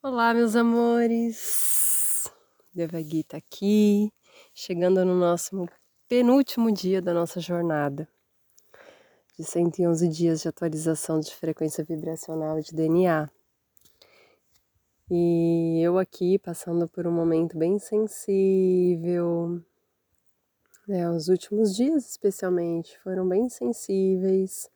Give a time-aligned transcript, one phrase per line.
[0.00, 2.30] Olá, meus amores!
[2.72, 4.12] Devagita aqui,
[4.54, 5.66] chegando no nosso
[6.06, 8.08] penúltimo dia da nossa jornada
[9.36, 13.28] de 111 dias de atualização de frequência vibracional de DNA.
[15.10, 19.60] E eu aqui passando por um momento bem sensível,
[20.86, 24.70] né, os últimos dias especialmente foram bem sensíveis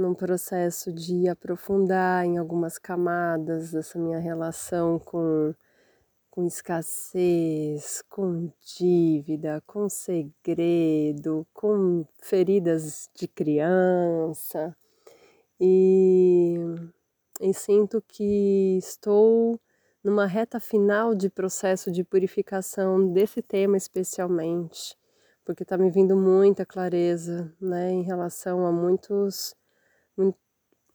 [0.00, 5.54] num processo de aprofundar em algumas camadas dessa minha relação com,
[6.30, 14.74] com escassez, com dívida, com segredo, com feridas de criança.
[15.60, 16.56] E,
[17.40, 19.60] e sinto que estou
[20.02, 24.96] numa reta final de processo de purificação desse tema especialmente,
[25.44, 29.54] porque está me vindo muita clareza né, em relação a muitos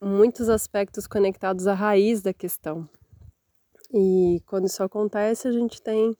[0.01, 2.87] muitos aspectos conectados à raiz da questão.
[3.93, 6.15] E quando isso acontece, a gente tem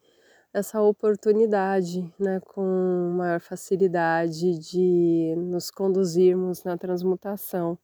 [0.53, 7.77] essa oportunidade, né, com maior facilidade de nos conduzirmos na transmutação.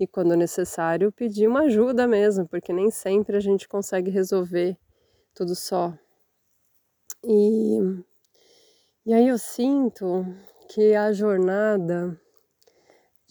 [0.00, 4.76] E quando necessário, pedir uma ajuda mesmo, porque nem sempre a gente consegue resolver
[5.34, 5.92] tudo só.
[7.22, 7.78] E,
[9.04, 10.24] e aí eu sinto
[10.70, 12.18] que a jornada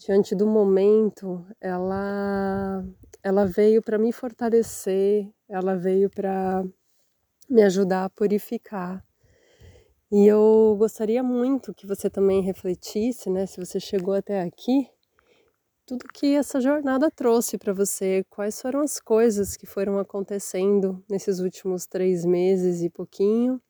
[0.04, 2.84] diante do momento, ela
[3.22, 6.64] ela veio para me fortalecer, ela veio para
[7.48, 9.04] me ajudar a purificar.
[10.10, 14.88] E eu gostaria muito que você também refletisse, né, se você chegou até aqui,
[15.86, 21.38] tudo que essa jornada trouxe para você, quais foram as coisas que foram acontecendo nesses
[21.38, 23.60] últimos três meses e pouquinho,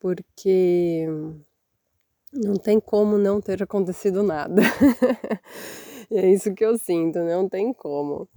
[0.00, 1.06] porque
[2.32, 4.62] não tem como não ter acontecido nada.
[6.10, 8.28] é isso que eu sinto, não tem como.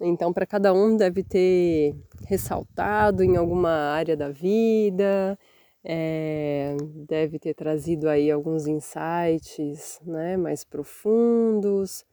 [0.00, 1.94] Então, para cada um deve ter
[2.26, 5.36] ressaltado em alguma área da vida,
[5.82, 6.76] é,
[7.08, 12.04] deve ter trazido aí alguns insights né, mais profundos.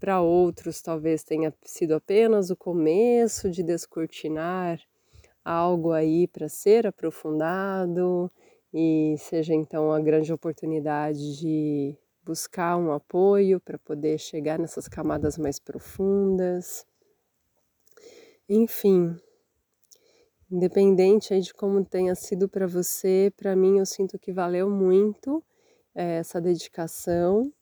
[0.00, 4.80] Para outros, talvez tenha sido apenas o começo de descortinar
[5.44, 8.30] algo aí para ser aprofundado
[8.76, 15.38] e seja então a grande oportunidade de buscar um apoio para poder chegar nessas camadas
[15.38, 16.84] mais profundas.
[18.48, 19.16] Enfim,
[20.50, 25.40] independente aí de como tenha sido para você, para mim eu sinto que valeu muito
[25.94, 27.52] é, essa dedicação.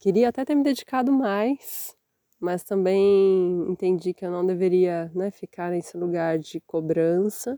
[0.00, 1.96] Queria até ter me dedicado mais,
[2.40, 7.56] mas também entendi que eu não deveria né, ficar nesse lugar de cobrança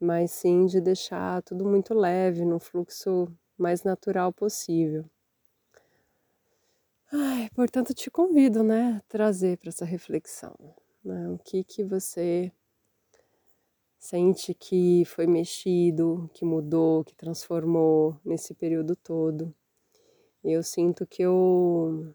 [0.00, 3.28] mas sim de deixar tudo muito leve, no fluxo
[3.58, 5.04] mais natural possível.
[7.12, 10.54] Ai, portanto, te convido, né, trazer para essa reflexão,
[11.04, 12.52] né, o que que você
[13.98, 19.54] sente que foi mexido, que mudou, que transformou nesse período todo.
[20.44, 22.14] Eu sinto que eu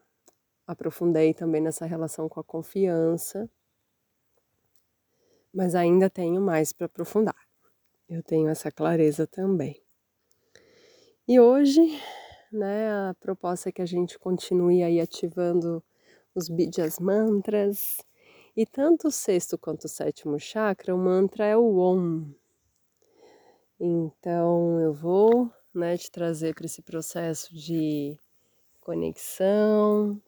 [0.68, 3.50] aprofundei também nessa relação com a confiança,
[5.54, 7.45] mas ainda tenho mais para aprofundar.
[8.08, 9.82] Eu tenho essa clareza também.
[11.28, 11.82] E hoje,
[12.52, 15.84] né, a proposta é que a gente continue aí ativando
[16.36, 17.98] os Bidjas mantras.
[18.56, 22.32] E tanto o sexto quanto o sétimo chakra, o mantra é o Om.
[23.80, 28.18] Então eu vou né, te trazer para esse processo de
[28.80, 30.22] conexão,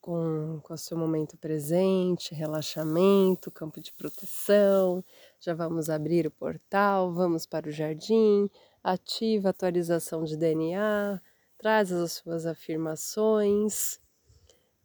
[0.00, 5.04] com, com o seu momento presente, relaxamento, campo de proteção.
[5.38, 8.48] Já vamos abrir o portal, vamos para o jardim,
[8.82, 11.20] ativa a atualização de DNA,
[11.58, 14.00] traz as suas afirmações.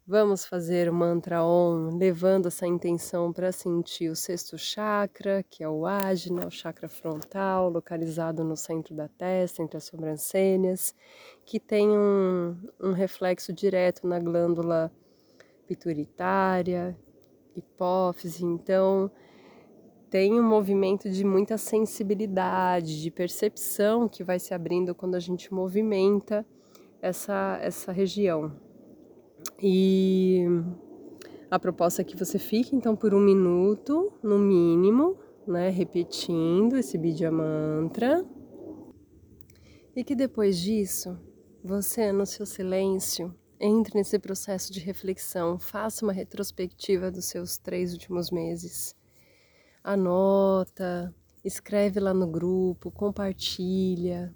[0.05, 5.69] Vamos fazer o mantra OM, levando essa intenção para sentir o sexto chakra, que é
[5.69, 10.93] o ágina, o chakra frontal, localizado no centro da testa, entre as sobrancelhas,
[11.45, 14.91] que tem um, um reflexo direto na glândula
[15.65, 16.97] pituitária,
[17.55, 19.09] hipófise, então
[20.11, 25.53] tem um movimento de muita sensibilidade, de percepção que vai se abrindo quando a gente
[25.53, 26.45] movimenta
[27.01, 28.51] essa, essa região.
[29.63, 30.45] E
[31.49, 35.17] a proposta é que você fique então por um minuto, no mínimo,
[35.47, 38.25] né, repetindo esse Bidya Mantra.
[39.95, 41.17] E que depois disso,
[41.63, 47.93] você no seu silêncio entre nesse processo de reflexão, faça uma retrospectiva dos seus três
[47.93, 48.99] últimos meses.
[49.83, 51.13] Anota,
[51.43, 54.33] escreve lá no grupo, compartilha.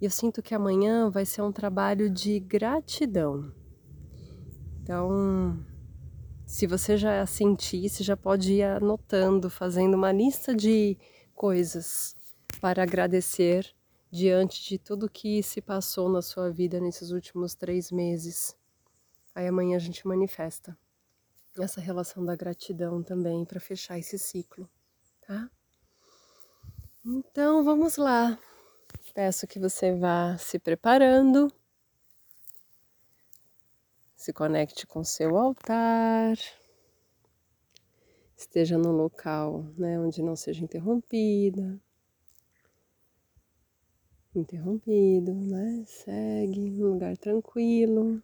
[0.00, 3.52] E eu sinto que amanhã vai ser um trabalho de gratidão.
[4.82, 5.58] Então,
[6.46, 10.96] Se você já sentir, você já pode ir anotando, fazendo uma lista de
[11.34, 12.14] coisas
[12.60, 13.74] para agradecer
[14.12, 18.56] diante de tudo que se passou na sua vida nesses últimos três meses.
[19.34, 20.78] Aí amanhã a gente manifesta
[21.58, 24.68] essa relação da gratidão também para fechar esse ciclo,
[25.26, 25.50] tá?
[27.04, 28.38] Então vamos lá.
[29.14, 31.52] Peço que você vá se preparando.
[34.14, 36.36] Se conecte com seu altar.
[38.36, 41.80] Esteja num local né, onde não seja interrompida.
[44.34, 45.84] Interrompido, né?
[45.86, 48.22] Segue num lugar tranquilo.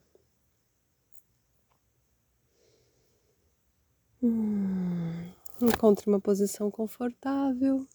[4.22, 4.71] Hum,
[5.66, 7.86] encontre uma posição confortável.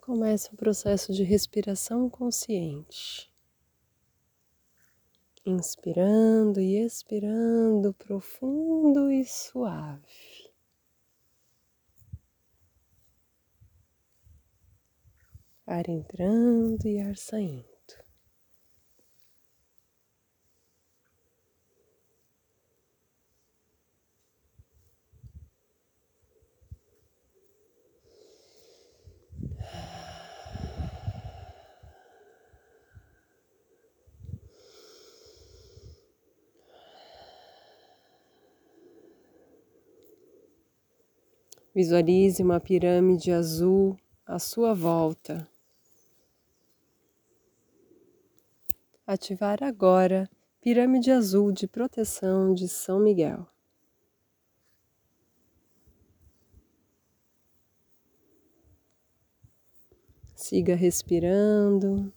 [0.00, 3.32] Comece um processo de respiração consciente.
[5.46, 10.52] Inspirando e expirando profundo e suave.
[15.66, 17.73] Ar entrando e ar saindo.
[41.74, 45.48] Visualize uma pirâmide azul à sua volta.
[49.06, 50.30] Ativar agora
[50.60, 53.46] Pirâmide Azul de Proteção de São Miguel.
[60.34, 62.10] Siga respirando.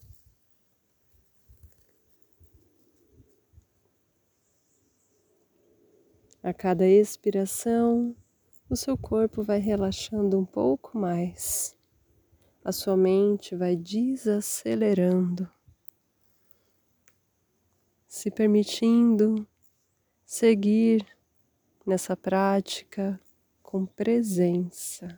[6.42, 8.16] A cada expiração,
[8.70, 11.76] o seu corpo vai relaxando um pouco mais,
[12.64, 15.50] a sua mente vai desacelerando,
[18.08, 19.48] se permitindo
[20.26, 21.06] seguir
[21.86, 23.20] nessa prática
[23.64, 25.18] com presença.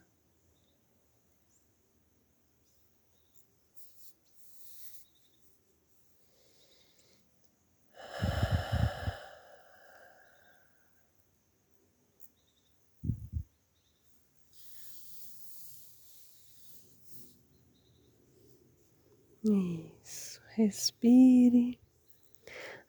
[19.44, 21.80] Isso, respire.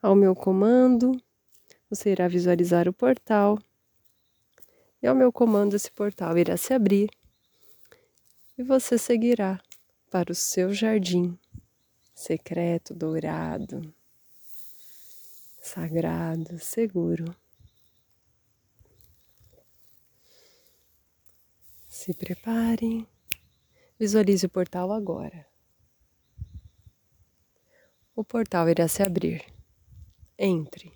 [0.02, 1.12] Ao meu comando,
[1.88, 3.56] você irá visualizar o portal.
[5.00, 7.08] E ao meu comando, esse portal irá se abrir.
[8.58, 9.62] E você seguirá
[10.10, 11.38] para o seu jardim
[12.12, 13.94] secreto, dourado,
[15.60, 17.24] sagrado, seguro.
[21.86, 23.06] Se prepare.
[23.98, 25.49] Visualize o portal agora
[28.20, 29.42] o portal irá se abrir.
[30.38, 30.92] Entre.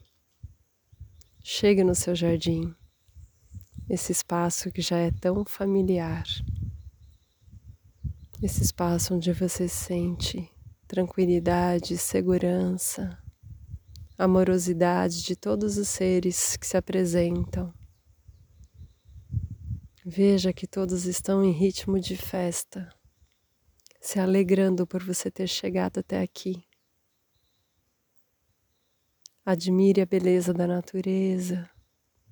[1.43, 2.75] Chegue no seu jardim,
[3.89, 6.25] esse espaço que já é tão familiar,
[8.43, 10.51] esse espaço onde você sente
[10.87, 13.19] tranquilidade, segurança,
[14.19, 17.73] amorosidade de todos os seres que se apresentam.
[20.05, 22.91] Veja que todos estão em ritmo de festa,
[23.99, 26.63] se alegrando por você ter chegado até aqui.
[29.47, 31.69] Admire a beleza da natureza,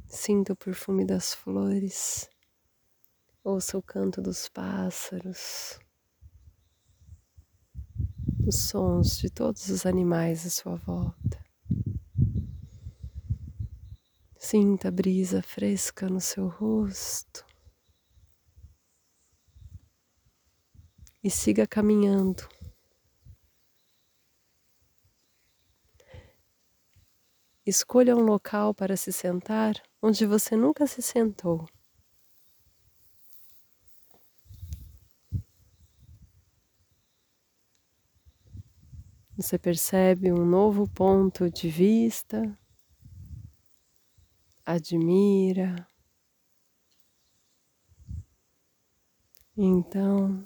[0.07, 2.27] sinta o perfume das flores,
[3.45, 5.79] ouça o canto dos pássaros,
[8.47, 11.39] os sons de todos os animais à sua volta.
[14.39, 17.45] Sinta a brisa fresca no seu rosto.
[21.23, 22.49] E siga caminhando
[27.65, 31.65] Escolha um local para se sentar onde você nunca se sentou.
[39.37, 42.59] Você percebe um novo ponto de vista,
[44.67, 45.87] admira.
[49.57, 50.45] Então,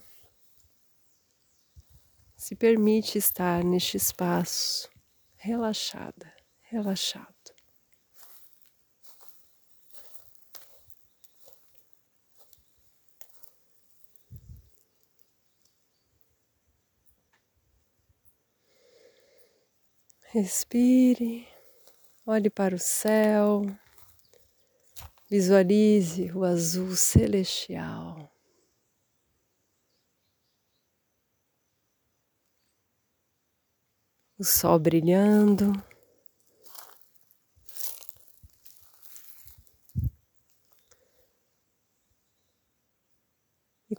[2.37, 4.91] se permite estar neste espaço
[5.37, 6.36] relaxada
[6.77, 7.35] relaxado.
[20.33, 21.49] Respire,
[22.27, 23.65] olhe para o céu,
[25.31, 28.31] visualize o azul celestial.
[34.39, 35.73] O sol brilhando.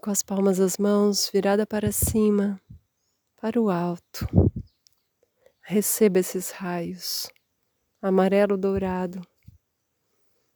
[0.00, 2.60] Com as palmas das mãos virada para cima,
[3.40, 4.26] para o alto.
[5.60, 7.28] Receba esses raios,
[8.00, 9.20] amarelo dourado,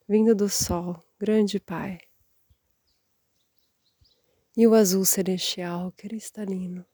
[0.08, 1.98] vindo do sol, grande Pai,
[4.56, 6.86] e o azul celestial cristalino.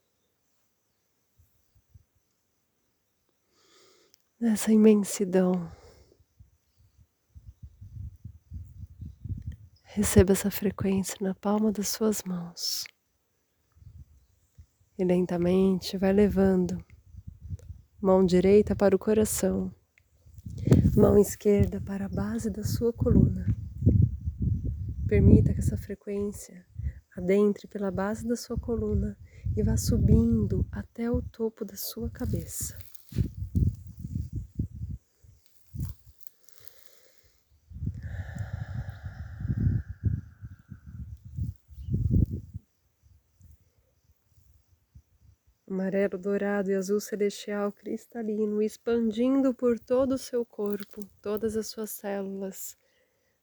[4.41, 5.71] Nessa imensidão,
[9.99, 12.85] receba essa frequência na palma das suas mãos
[14.97, 16.79] e lentamente vai levando
[18.01, 19.75] mão direita para o coração,
[20.95, 23.45] mão esquerda para a base da sua coluna.
[25.09, 26.65] Permita que essa frequência
[27.17, 29.19] adentre pela base da sua coluna
[29.57, 32.79] e vá subindo até o topo da sua cabeça.
[45.79, 51.91] Amarelo, dourado e azul celestial cristalino, expandindo por todo o seu corpo, todas as suas
[51.91, 52.77] células,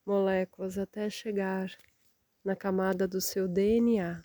[0.05, 1.71] moléculas, até chegar
[2.43, 4.23] na camada do seu DNA.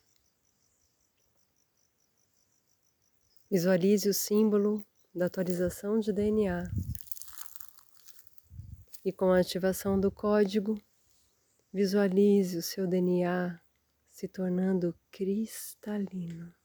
[3.48, 6.68] Visualize o símbolo da atualização de DNA.
[9.04, 10.80] E com a ativação do código,
[11.72, 13.60] visualize o seu DNA
[14.10, 16.59] se tornando cristalino.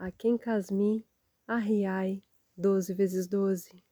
[0.00, 1.04] A quem casmi,
[1.44, 2.22] arriai,
[2.56, 3.82] doze vezes doze.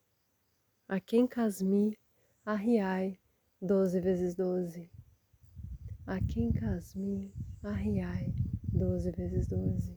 [0.86, 1.98] A quem casmi,
[2.44, 3.18] arriai,
[3.60, 4.88] doze vezes doze.
[6.06, 8.32] A quem casmi, arriai,
[8.72, 9.96] doze vezes doze.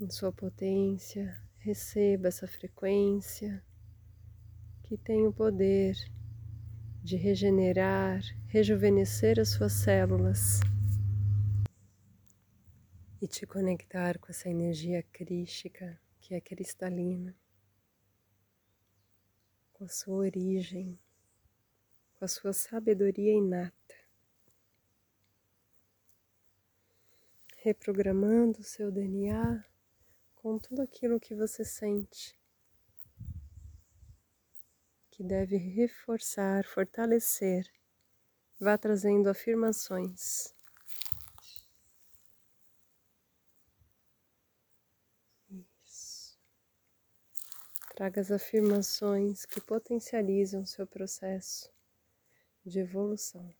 [0.00, 3.62] Em sua potência, receba essa frequência
[4.82, 5.94] que tem o poder
[7.04, 10.60] de regenerar, rejuvenescer as suas células
[13.20, 17.36] e te conectar com essa energia crística que é cristalina,
[19.74, 20.98] com a sua origem,
[22.16, 23.74] com a sua sabedoria inata.
[27.58, 29.66] Reprogramando o seu DNA
[30.34, 32.34] com tudo aquilo que você sente,
[35.10, 37.70] que deve reforçar, fortalecer,
[38.58, 40.58] vá trazendo afirmações
[48.00, 51.70] Traga as afirmações que potencializam seu processo
[52.64, 53.54] de evolução,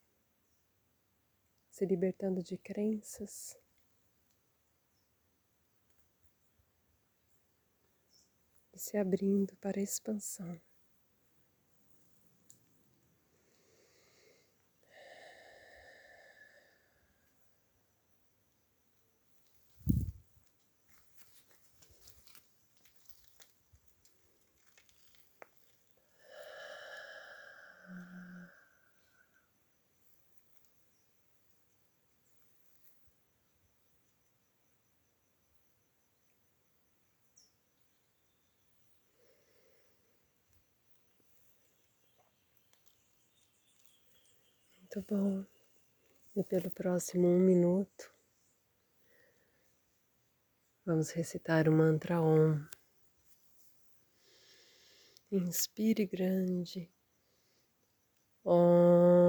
[1.69, 3.55] se libertando de crenças.
[8.73, 10.59] E se abrindo para a expansão.
[44.93, 45.45] Muito bom.
[46.35, 48.13] E pelo próximo um minuto,
[50.85, 52.61] vamos recitar o mantra Om.
[55.31, 56.91] Inspire grande.
[58.43, 59.20] Om.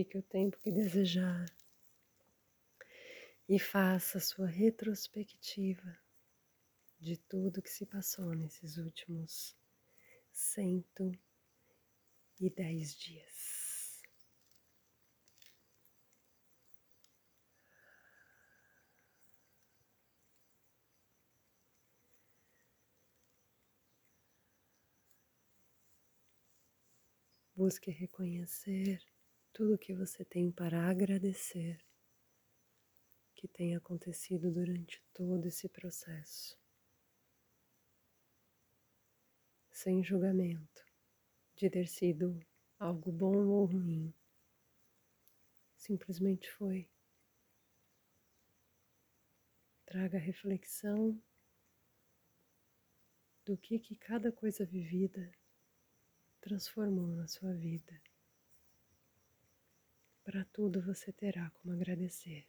[0.00, 1.44] Fique o tempo que desejar
[3.46, 5.94] e faça a sua retrospectiva
[6.98, 9.54] de tudo que se passou nesses últimos
[10.32, 11.12] cento
[12.40, 14.00] e dez dias.
[27.54, 29.09] Busque reconhecer
[29.52, 31.78] tudo que você tem para agradecer
[33.34, 36.58] que tem acontecido durante todo esse processo.
[39.70, 40.84] Sem julgamento
[41.56, 42.38] de ter sido
[42.78, 44.14] algo bom ou ruim.
[45.74, 46.90] Simplesmente foi.
[49.86, 51.20] Traga reflexão
[53.44, 55.32] do que que cada coisa vivida
[56.40, 58.00] transformou na sua vida.
[60.30, 62.46] Para tudo você terá como agradecer.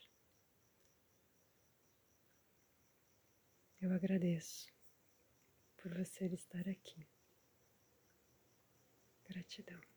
[3.82, 4.72] Eu agradeço
[5.78, 7.08] por você estar aqui.
[9.28, 9.91] Gratidão.